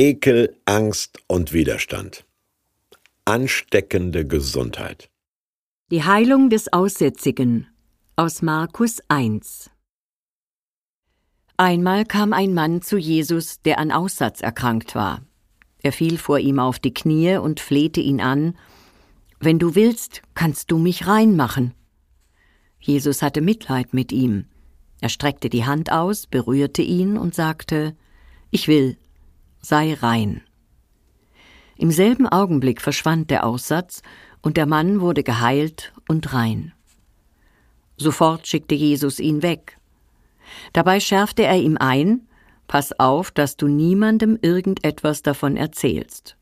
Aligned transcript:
Ekel, 0.00 0.54
Angst 0.64 1.18
und 1.26 1.52
Widerstand. 1.52 2.24
Ansteckende 3.24 4.24
Gesundheit. 4.24 5.10
Die 5.90 6.04
Heilung 6.04 6.50
des 6.50 6.72
Aussätzigen 6.72 7.66
aus 8.14 8.40
Markus 8.40 9.00
1 9.08 9.70
Einmal 11.56 12.04
kam 12.04 12.32
ein 12.32 12.54
Mann 12.54 12.80
zu 12.80 12.96
Jesus, 12.96 13.60
der 13.62 13.80
an 13.80 13.90
Aussatz 13.90 14.40
erkrankt 14.40 14.94
war. 14.94 15.22
Er 15.82 15.90
fiel 15.90 16.16
vor 16.16 16.38
ihm 16.38 16.60
auf 16.60 16.78
die 16.78 16.94
Knie 16.94 17.38
und 17.38 17.58
flehte 17.58 18.00
ihn 18.00 18.20
an 18.20 18.56
Wenn 19.40 19.58
du 19.58 19.74
willst, 19.74 20.22
kannst 20.36 20.70
du 20.70 20.78
mich 20.78 21.08
reinmachen. 21.08 21.74
Jesus 22.78 23.20
hatte 23.20 23.40
Mitleid 23.40 23.92
mit 23.94 24.12
ihm. 24.12 24.44
Er 25.00 25.08
streckte 25.08 25.48
die 25.48 25.66
Hand 25.66 25.90
aus, 25.90 26.28
berührte 26.28 26.82
ihn 26.82 27.18
und 27.18 27.34
sagte 27.34 27.96
Ich 28.52 28.68
will, 28.68 28.96
sei 29.68 29.94
rein. 29.94 30.42
Im 31.76 31.90
selben 31.90 32.26
Augenblick 32.26 32.80
verschwand 32.80 33.30
der 33.30 33.44
Aussatz, 33.44 34.02
und 34.40 34.56
der 34.56 34.66
Mann 34.66 35.00
wurde 35.00 35.22
geheilt 35.22 35.92
und 36.08 36.32
rein. 36.32 36.72
Sofort 37.96 38.46
schickte 38.46 38.74
Jesus 38.74 39.18
ihn 39.20 39.42
weg. 39.42 39.78
Dabei 40.72 41.00
schärfte 41.00 41.42
er 41.42 41.58
ihm 41.60 41.76
ein 41.78 42.26
Pass 42.66 42.98
auf, 42.98 43.30
dass 43.30 43.56
du 43.56 43.66
niemandem 43.66 44.38
irgendetwas 44.42 45.22
davon 45.22 45.56
erzählst. 45.56 46.36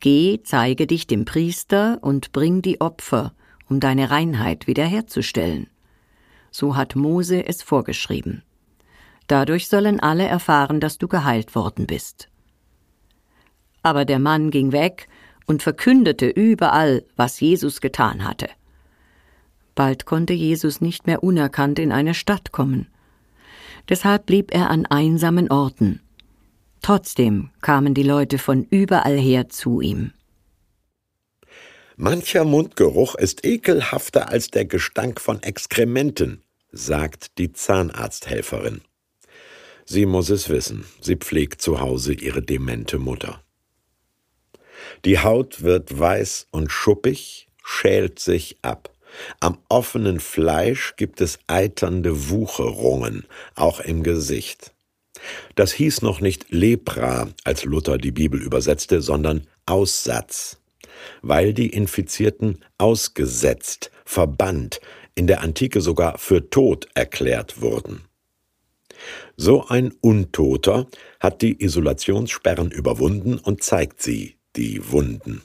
Geh, 0.00 0.40
zeige 0.42 0.86
dich 0.86 1.06
dem 1.06 1.26
Priester 1.26 1.98
und 2.00 2.32
bring 2.32 2.62
die 2.62 2.80
Opfer, 2.80 3.34
um 3.68 3.78
deine 3.78 4.10
Reinheit 4.10 4.66
wiederherzustellen. 4.66 5.68
So 6.50 6.76
hat 6.76 6.96
Mose 6.96 7.46
es 7.46 7.62
vorgeschrieben. 7.62 8.42
Dadurch 9.26 9.68
sollen 9.68 10.00
alle 10.00 10.26
erfahren, 10.26 10.80
dass 10.80 10.96
du 10.96 11.08
geheilt 11.08 11.54
worden 11.54 11.86
bist. 11.86 12.30
Aber 13.86 14.04
der 14.04 14.18
Mann 14.18 14.50
ging 14.50 14.72
weg 14.72 15.06
und 15.46 15.62
verkündete 15.62 16.26
überall, 16.26 17.04
was 17.14 17.38
Jesus 17.38 17.80
getan 17.80 18.24
hatte. 18.24 18.48
Bald 19.76 20.06
konnte 20.06 20.32
Jesus 20.32 20.80
nicht 20.80 21.06
mehr 21.06 21.22
unerkannt 21.22 21.78
in 21.78 21.92
eine 21.92 22.12
Stadt 22.12 22.50
kommen. 22.50 22.88
Deshalb 23.88 24.26
blieb 24.26 24.52
er 24.52 24.70
an 24.70 24.86
einsamen 24.86 25.52
Orten. 25.52 26.00
Trotzdem 26.82 27.50
kamen 27.60 27.94
die 27.94 28.02
Leute 28.02 28.38
von 28.38 28.64
überall 28.64 29.16
her 29.16 29.50
zu 29.50 29.80
ihm. 29.80 30.10
Mancher 31.94 32.44
Mundgeruch 32.44 33.14
ist 33.14 33.46
ekelhafter 33.46 34.30
als 34.30 34.50
der 34.50 34.64
Gestank 34.64 35.20
von 35.20 35.40
Exkrementen, 35.44 36.42
sagt 36.72 37.38
die 37.38 37.52
Zahnarzthelferin. 37.52 38.80
Sie 39.84 40.06
muss 40.06 40.28
es 40.30 40.48
wissen, 40.48 40.84
sie 41.00 41.14
pflegt 41.14 41.62
zu 41.62 41.78
Hause 41.78 42.14
ihre 42.14 42.42
demente 42.42 42.98
Mutter. 42.98 43.45
Die 45.04 45.18
Haut 45.18 45.62
wird 45.62 45.98
weiß 45.98 46.48
und 46.50 46.70
schuppig, 46.70 47.48
schält 47.64 48.18
sich 48.18 48.58
ab. 48.62 48.92
Am 49.40 49.58
offenen 49.68 50.20
Fleisch 50.20 50.94
gibt 50.96 51.20
es 51.20 51.38
eiternde 51.46 52.30
Wucherungen, 52.30 53.26
auch 53.54 53.80
im 53.80 54.02
Gesicht. 54.02 54.72
Das 55.54 55.72
hieß 55.72 56.02
noch 56.02 56.20
nicht 56.20 56.46
Lepra, 56.50 57.28
als 57.44 57.64
Luther 57.64 57.98
die 57.98 58.12
Bibel 58.12 58.40
übersetzte, 58.40 59.00
sondern 59.00 59.46
Aussatz, 59.64 60.58
weil 61.22 61.54
die 61.54 61.70
Infizierten 61.70 62.64
ausgesetzt, 62.78 63.90
verbannt, 64.04 64.80
in 65.14 65.26
der 65.26 65.40
Antike 65.40 65.80
sogar 65.80 66.18
für 66.18 66.50
tot 66.50 66.88
erklärt 66.94 67.60
wurden. 67.60 68.02
So 69.36 69.66
ein 69.66 69.92
Untoter 70.00 70.86
hat 71.20 71.42
die 71.42 71.62
Isolationssperren 71.62 72.70
überwunden 72.70 73.38
und 73.38 73.62
zeigt 73.62 74.02
sie 74.02 74.35
die 74.56 74.90
Wunden. 74.90 75.42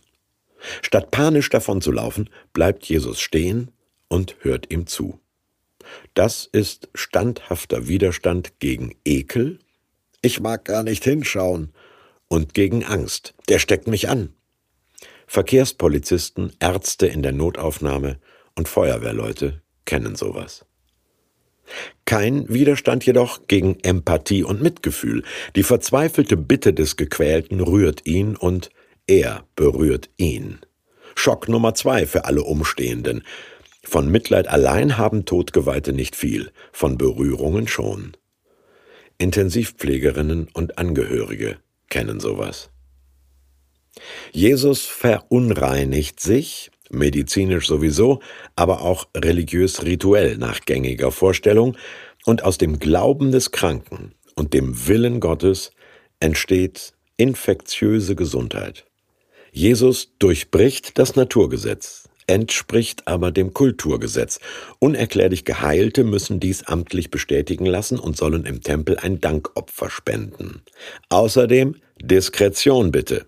Statt 0.82 1.12
panisch 1.12 1.50
davonzulaufen, 1.50 2.30
bleibt 2.54 2.86
Jesus 2.86 3.20
stehen 3.20 3.72
und 4.08 4.36
hört 4.42 4.72
ihm 4.72 4.88
zu. 4.88 5.20
Das 6.14 6.48
ist 6.52 6.90
standhafter 6.94 7.88
Widerstand 7.88 8.60
gegen 8.60 8.96
Ekel, 9.04 9.60
ich 10.22 10.40
mag 10.40 10.66
gar 10.66 10.84
nicht 10.84 11.04
hinschauen, 11.04 11.72
und 12.28 12.54
gegen 12.54 12.86
Angst, 12.86 13.34
der 13.50 13.60
steckt 13.60 13.88
mich 13.88 14.08
an. 14.08 14.34
Verkehrspolizisten, 15.28 16.54
Ärzte 16.60 17.08
in 17.08 17.24
der 17.24 17.32
Notaufnahme 17.32 18.20
und 18.56 18.70
Feuerwehrleute 18.70 19.62
kennen 19.86 20.16
sowas. 20.16 20.66
Kein 22.06 22.48
Widerstand 22.50 23.06
jedoch 23.06 23.48
gegen 23.48 23.80
Empathie 23.82 24.44
und 24.44 24.62
Mitgefühl. 24.62 25.24
Die 25.56 25.64
verzweifelte 25.64 26.38
Bitte 26.38 26.74
des 26.74 26.98
Gequälten 26.98 27.62
rührt 27.62 28.06
ihn 28.06 28.36
und 28.36 28.70
er 29.08 29.46
berührt 29.56 30.10
ihn. 30.18 30.60
Schock 31.16 31.50
Nummer 31.50 31.74
zwei 31.74 32.06
für 32.06 32.26
alle 32.26 32.44
Umstehenden. 32.44 33.24
Von 33.84 34.10
Mitleid 34.10 34.48
allein 34.48 34.98
haben 34.98 35.26
Todgeweihte 35.26 35.94
nicht 35.94 36.16
viel, 36.16 36.52
von 36.72 36.98
Berührungen 36.98 37.68
schon. 37.68 38.16
Intensivpflegerinnen 39.18 40.48
und 40.54 40.78
Angehörige 40.78 41.58
kennen 41.90 42.20
sowas. 42.20 42.70
Jesus 44.32 44.86
verunreinigt 44.86 46.20
sich, 46.20 46.72
medizinisch 46.90 47.68
sowieso, 47.68 48.22
aber 48.56 48.82
auch 48.82 49.08
religiös 49.16 49.84
rituell 49.84 50.38
nach 50.38 50.62
gängiger 50.62 51.12
Vorstellung, 51.12 51.78
und 52.26 52.44
aus 52.44 52.58
dem 52.58 52.80
Glauben 52.80 53.32
des 53.32 53.52
Kranken 53.52 54.14
und 54.36 54.54
dem 54.54 54.88
Willen 54.88 55.20
Gottes 55.20 55.72
entsteht 56.20 56.94
infektiöse 57.18 58.16
Gesundheit. 58.16 58.86
Jesus 59.52 60.14
durchbricht 60.18 60.98
das 60.98 61.18
Naturgesetz, 61.18 62.08
entspricht 62.26 63.08
aber 63.08 63.32
dem 63.32 63.54
Kulturgesetz. 63.54 64.40
Unerklärlich 64.80 65.44
Geheilte 65.44 66.06
müssen 66.06 66.40
dies 66.40 66.64
amtlich 66.64 67.12
bestätigen 67.12 67.66
lassen 67.66 68.00
und 68.00 68.16
sollen 68.16 68.46
im 68.46 68.62
Tempel 68.62 68.98
ein 68.98 69.20
Dankopfer 69.20 69.90
spenden. 69.90 70.62
Außerdem 71.10 71.76
Diskretion 72.02 72.92
bitte, 72.92 73.26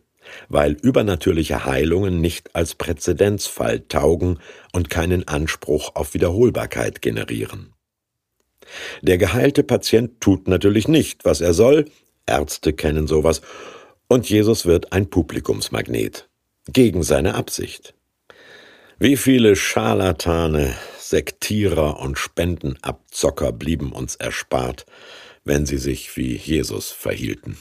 weil 0.48 0.78
übernatürliche 0.82 1.66
Heilungen 1.66 2.22
nicht 2.22 2.56
als 2.56 2.76
Präzedenzfall 2.76 3.82
taugen 3.90 4.40
und 4.72 4.90
keinen 4.90 5.28
Anspruch 5.28 5.96
auf 5.96 6.14
Wiederholbarkeit 6.14 7.02
generieren. 7.02 7.74
Der 9.02 9.18
geheilte 9.18 9.64
Patient 9.64 10.22
tut 10.22 10.48
natürlich 10.48 10.88
nicht, 10.88 11.26
was 11.26 11.42
er 11.42 11.54
soll, 11.54 11.86
Ärzte 12.26 12.72
kennen 12.72 13.08
sowas, 13.08 13.42
und 14.08 14.30
Jesus 14.30 14.66
wird 14.66 14.94
ein 14.94 15.10
Publikumsmagnet. 15.10 16.30
Gegen 16.68 17.04
seine 17.04 17.36
Absicht. 17.36 17.94
Wie 19.00 19.18
viele 19.18 19.56
Scharlatane, 19.56 20.74
Sektierer 20.98 22.00
und 22.00 22.18
Spendenabzocker 22.18 23.52
blieben 23.52 23.92
uns 23.92 24.16
erspart, 24.16 24.86
wenn 25.44 25.66
sie 25.66 25.78
sich 25.78 26.16
wie 26.16 26.36
Jesus 26.38 26.92
verhielten. 26.92 27.58